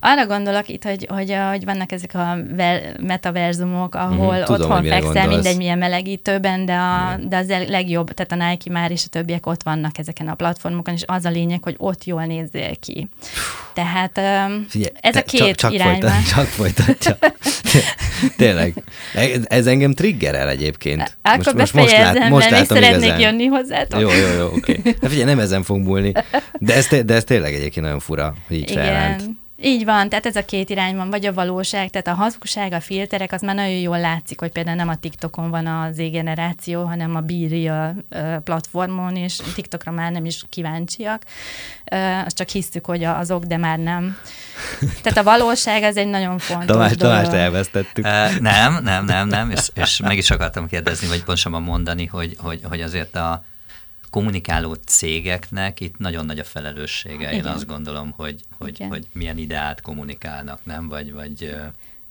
[0.12, 4.84] Arra gondolok itt, hogy, hogy, hogy vannak ezek a ver, metaverzumok, ahol Mhm, tudom, otthon
[4.84, 9.08] fekszel, mindegy milyen melegítőben, de, a, de az legjobb, tehát a Nike már és a
[9.08, 13.08] többiek ott vannak ezeken a platformokon, és az a lényeg, hogy ott jól nézzél ki.
[13.74, 14.12] Tehát
[14.68, 16.10] Figyelj, ez a két csak, csak irányban.
[16.10, 17.18] Folytat, csak folytatja.
[18.36, 18.74] Tényleg.
[19.48, 21.16] Ez, engem triggerel egyébként.
[21.22, 23.20] Akkor befejezem, most mert még látom szeretnék igazán.
[23.20, 24.00] jönni hozzátok.
[24.00, 24.78] Jó, jó, jó, oké.
[24.78, 24.94] Okay.
[25.00, 26.12] Hát figyelj, nem ezen fog múlni.
[26.58, 28.70] De ez, de ez tényleg egyébként nagyon fura, hogy így.
[28.70, 29.44] Igen.
[29.58, 32.80] Így van, tehát ez a két irány van, vagy a valóság, tehát a hazugság, a
[32.80, 37.16] filterek, az már nagyon jól látszik, hogy például nem a TikTokon van az Z-generáció, hanem
[37.16, 37.94] a Be
[38.44, 41.22] platformon, és TikTokra már nem is kíváncsiak.
[42.24, 44.16] Azt csak hisztük, hogy azok, de már nem.
[45.02, 47.14] Tehát a valóság az egy nagyon fontos Tamás, dolog.
[47.14, 48.04] Tamást elvesztettük.
[48.04, 52.36] Uh, nem, nem, nem, nem, és, és meg is akartam kérdezni, vagy pontosabban mondani, hogy,
[52.38, 53.44] hogy, hogy azért a
[54.16, 57.30] kommunikáló cégeknek itt nagyon nagy a felelőssége.
[57.32, 57.52] Én Igen.
[57.52, 58.88] azt gondolom, hogy, hogy, Igen.
[58.88, 60.88] hogy milyen ideát kommunikálnak, nem?
[60.88, 61.56] Vagy, vagy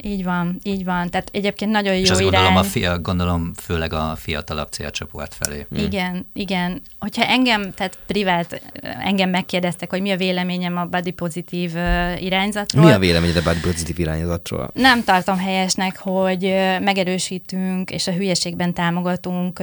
[0.03, 1.09] Így van, így van.
[1.09, 2.31] Tehát egyébként nagyon jó és azt irány.
[2.31, 5.65] gondolom, a fia, gondolom főleg a fiatalabb célcsoport felé.
[5.75, 6.81] Igen, igen.
[6.99, 8.61] Hogyha engem, tehát privát,
[9.03, 11.71] engem megkérdeztek, hogy mi a véleményem a body pozitív
[12.19, 12.85] irányzatról.
[12.85, 14.69] Mi a véleményed a body pozitív irányzatról?
[14.73, 16.41] Nem tartom helyesnek, hogy
[16.81, 19.59] megerősítünk és a hülyeségben támogatunk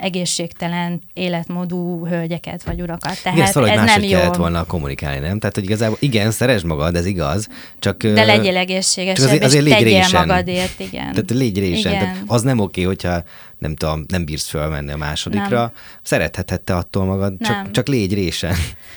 [0.00, 3.22] egészségtelen életmódú hölgyeket vagy urakat.
[3.22, 4.08] Tehát Igen, valahogy ez nem jó.
[4.18, 5.38] kellett volna kommunikálni, nem?
[5.38, 8.02] Tehát, hogy igazából igen, szeresd magad, ez igaz, csak...
[8.06, 10.26] De legyél egészséges, csak azért- azért légy résen.
[10.26, 11.10] magadért, igen.
[11.10, 11.92] Tehát légy résen.
[11.92, 12.04] Igen.
[12.04, 13.22] Tehát az nem oké, hogyha
[13.58, 15.58] nem tudom, nem bírsz fölmenni a másodikra.
[15.58, 15.72] Nem.
[16.02, 17.72] Szeretheted te attól magad, csak, Nem.
[17.72, 18.54] csak légy résen.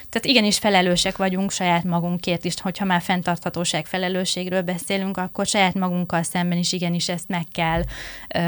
[0.09, 6.23] Tehát igenis felelősek vagyunk saját magunkért is, hogyha már fenntarthatóság felelősségről beszélünk, akkor saját magunkkal
[6.23, 7.79] szemben is igenis ezt meg kell,
[8.27, 8.39] ö,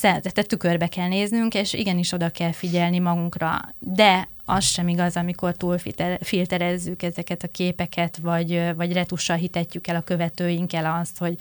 [0.00, 3.60] tehát tükörbe kell néznünk, és igenis oda kell figyelni magunkra.
[3.78, 5.78] De az sem igaz, amikor túl
[6.20, 11.36] filterezzük ezeket a képeket, vagy, vagy retussal hitetjük el a követőinkkel azt, hogy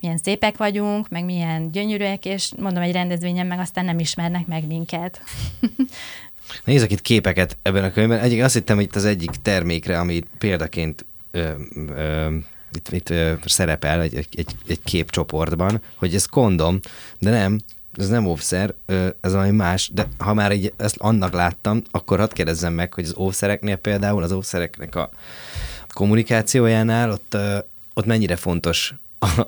[0.00, 4.66] milyen szépek vagyunk, meg milyen gyönyörűek, és mondom, egy rendezvényen meg aztán nem ismernek meg
[4.66, 5.20] minket.
[6.64, 8.18] Nézek itt képeket ebben a könyvben.
[8.18, 11.50] Egyik, azt hittem, hogy itt az egyik termékre, ami példaként ö,
[11.88, 12.36] ö,
[12.72, 16.80] itt, itt ö, szerepel egy, egy, egy képcsoportban, hogy ez kondom,
[17.18, 17.60] de nem,
[17.96, 18.74] ez nem óvszer,
[19.20, 23.04] ez valami más, de ha már így ezt annak láttam, akkor hadd kérdezzem meg, hogy
[23.04, 25.10] az óvszereknél például, az óvszereknek a
[25.92, 27.36] kommunikációjánál ott,
[27.94, 28.94] ott mennyire fontos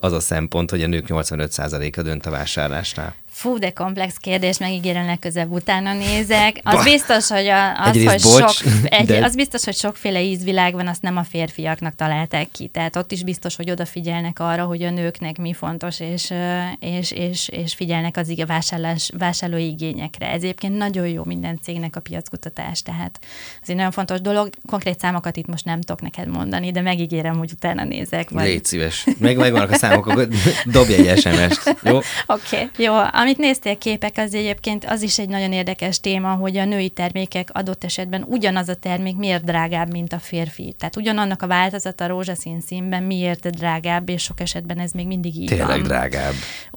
[0.00, 3.14] az a szempont, hogy a nők 85%-a dönt a vásárlásnál.
[3.36, 6.60] Fú, de komplex kérdés, megígérem legközebb utána nézek.
[6.62, 10.74] Az biztos, hogy, a, az, hogy bocs, sok, egy, de- az biztos, hogy sokféle ízvilág
[10.74, 12.66] van, azt nem a férfiaknak találták ki.
[12.66, 16.32] Tehát ott is biztos, hogy odafigyelnek arra, hogy a nőknek mi fontos, és,
[16.78, 20.30] és, és, és figyelnek az vásárlás, vásárlói igényekre.
[20.30, 23.18] Ez egyébként nagyon jó minden cégnek a piackutatás, tehát
[23.62, 24.50] ez egy nagyon fontos dolog.
[24.66, 28.30] Konkrét számokat itt most nem tudok neked mondani, de megígérem, hogy utána nézek.
[28.30, 28.44] Vagy...
[28.44, 29.06] Légy szíves.
[29.18, 30.28] Meg megvannak a számok, akkor
[30.64, 31.76] dobj egy SMS-t.
[31.82, 31.96] Jó?
[32.26, 32.70] Oké, okay.
[32.76, 32.94] jó.
[33.26, 37.48] Amit néztél képek, az egyébként az is egy nagyon érdekes téma, hogy a női termékek
[37.52, 40.74] adott esetben ugyanaz a termék miért drágább, mint a férfi.
[40.78, 45.46] Tehát ugyanannak a változata rózsaszín színben miért drágább, és sok esetben ez még mindig így
[45.46, 45.82] Tényleg van.
[45.82, 46.32] drágább.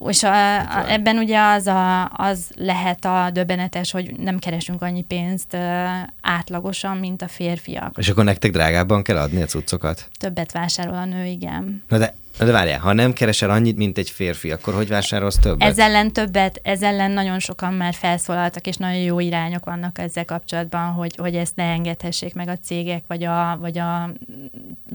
[0.07, 5.03] És a, a, ebben ugye az, a, az lehet a döbbenetes, hogy nem keresünk annyi
[5.03, 5.85] pénzt ö,
[6.21, 7.95] átlagosan, mint a férfiak.
[7.97, 10.07] És akkor nektek drágábban kell adni a cuccokat?
[10.19, 11.83] Többet vásárol a nő, igen.
[11.87, 12.13] Na de,
[12.45, 15.69] de várjál, ha nem keresel annyit, mint egy férfi, akkor hogy vásárolsz többet?
[15.69, 20.25] Ez ellen többet, ez ellen nagyon sokan már felszólaltak, és nagyon jó irányok vannak ezzel
[20.25, 24.13] kapcsolatban, hogy, hogy ezt ne engedhessék meg a cégek, vagy a, vagy a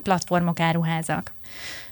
[0.02, 1.32] platformok, áruházak.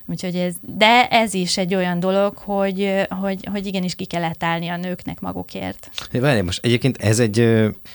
[0.07, 4.69] Úgyhogy ez, de ez is egy olyan dolog, hogy, hogy, hogy igenis ki kellett állni
[4.69, 5.91] a nőknek magukért.
[6.13, 7.41] Várjál, most egyébként ez egy,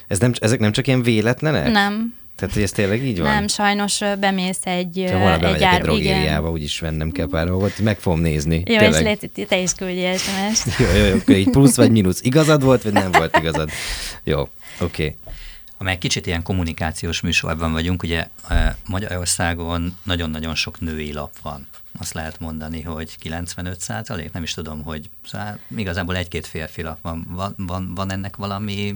[0.08, 1.72] ez nem, ezek nem csak ilyen véletlenek?
[1.72, 3.34] Nem, Tehát, hogy ez tényleg így van?
[3.34, 5.86] nem, sajnos bemész egy, Ha holnap egy bemegyek egy ár, igen.
[5.86, 8.64] drogériába, úgyis vennem kell pár dolgot, meg fogom nézni.
[8.66, 9.20] Jó, és tényleg.
[9.34, 10.78] légy, te is küldj SMS-t.
[10.80, 12.22] Jó, jó, jó, oké, így plusz vagy mínusz.
[12.22, 13.70] Igazad volt, vagy nem volt igazad?
[14.24, 14.50] Jó, oké.
[14.80, 15.16] Okay.
[15.78, 18.28] amely kicsit ilyen kommunikációs műsorban vagyunk, ugye
[18.88, 21.68] Magyarországon nagyon-nagyon sok női lap van.
[22.00, 26.98] Azt lehet mondani, hogy 95 százalék, nem is tudom, hogy szóval igazából egy-két férfi lap
[27.02, 27.28] van.
[27.30, 28.96] Van, van, van ennek valami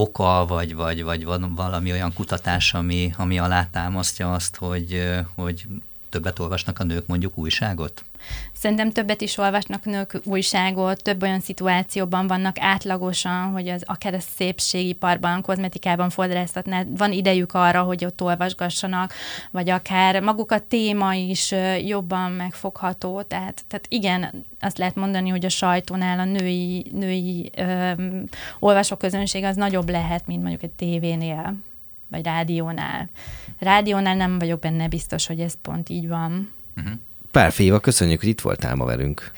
[0.00, 5.66] oka, vagy, vagy, vagy van valami olyan kutatás, ami, ami alátámasztja azt, hogy, hogy
[6.10, 8.04] többet olvasnak a nők mondjuk újságot?
[8.52, 14.20] Szerintem többet is olvasnak nők újságot, több olyan szituációban vannak átlagosan, hogy az akár a
[14.20, 19.12] szépségiparban, kozmetikában, fodrászatnál van idejük arra, hogy ott olvasgassanak,
[19.50, 21.54] vagy akár maguk a téma is
[21.86, 23.22] jobban megfogható.
[23.22, 27.50] Tehát, tehát igen, azt lehet mondani, hogy a sajtónál a női, női
[28.58, 31.54] olvasóközönség az nagyobb lehet, mint mondjuk egy tévénél,
[32.10, 33.08] vagy rádiónál.
[33.58, 36.52] Rádiónál nem vagyok benne biztos, hogy ez pont így van.
[37.30, 39.30] Pár Féva, köszönjük, hogy itt voltál ma velünk.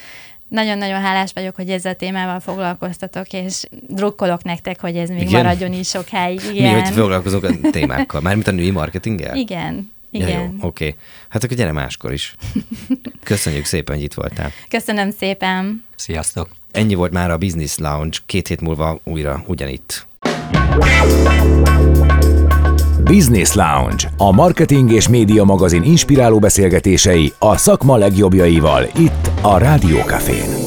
[0.48, 5.42] Nagyon-nagyon hálás vagyok, hogy ezzel a témával foglalkoztatok, és drukkolok nektek, hogy ez még Igen?
[5.42, 6.40] Maradjon is sokáig.
[6.52, 6.74] Igen.
[6.74, 8.20] Mi, hogy foglalkozunk a témákkal?
[8.20, 9.36] Mármint a női marketinggel?
[9.36, 9.92] Igen.
[10.10, 10.40] Ja, Igen.
[10.40, 10.56] jó, oké.
[10.66, 10.96] Okay.
[11.28, 12.34] Hát akkor gyere máskor is.
[13.22, 14.50] Köszönjük szépen, hogy itt voltál.
[14.68, 15.84] Köszönöm szépen.
[15.96, 16.48] Sziasztok!
[16.70, 20.06] Ennyi volt már a Business Lounge, két hét múlva újra ugyanitt.
[23.04, 30.61] Business Lounge, a marketing és média magazin inspiráló beszélgetései a szakma legjobbjaival itt a Rádiókafén.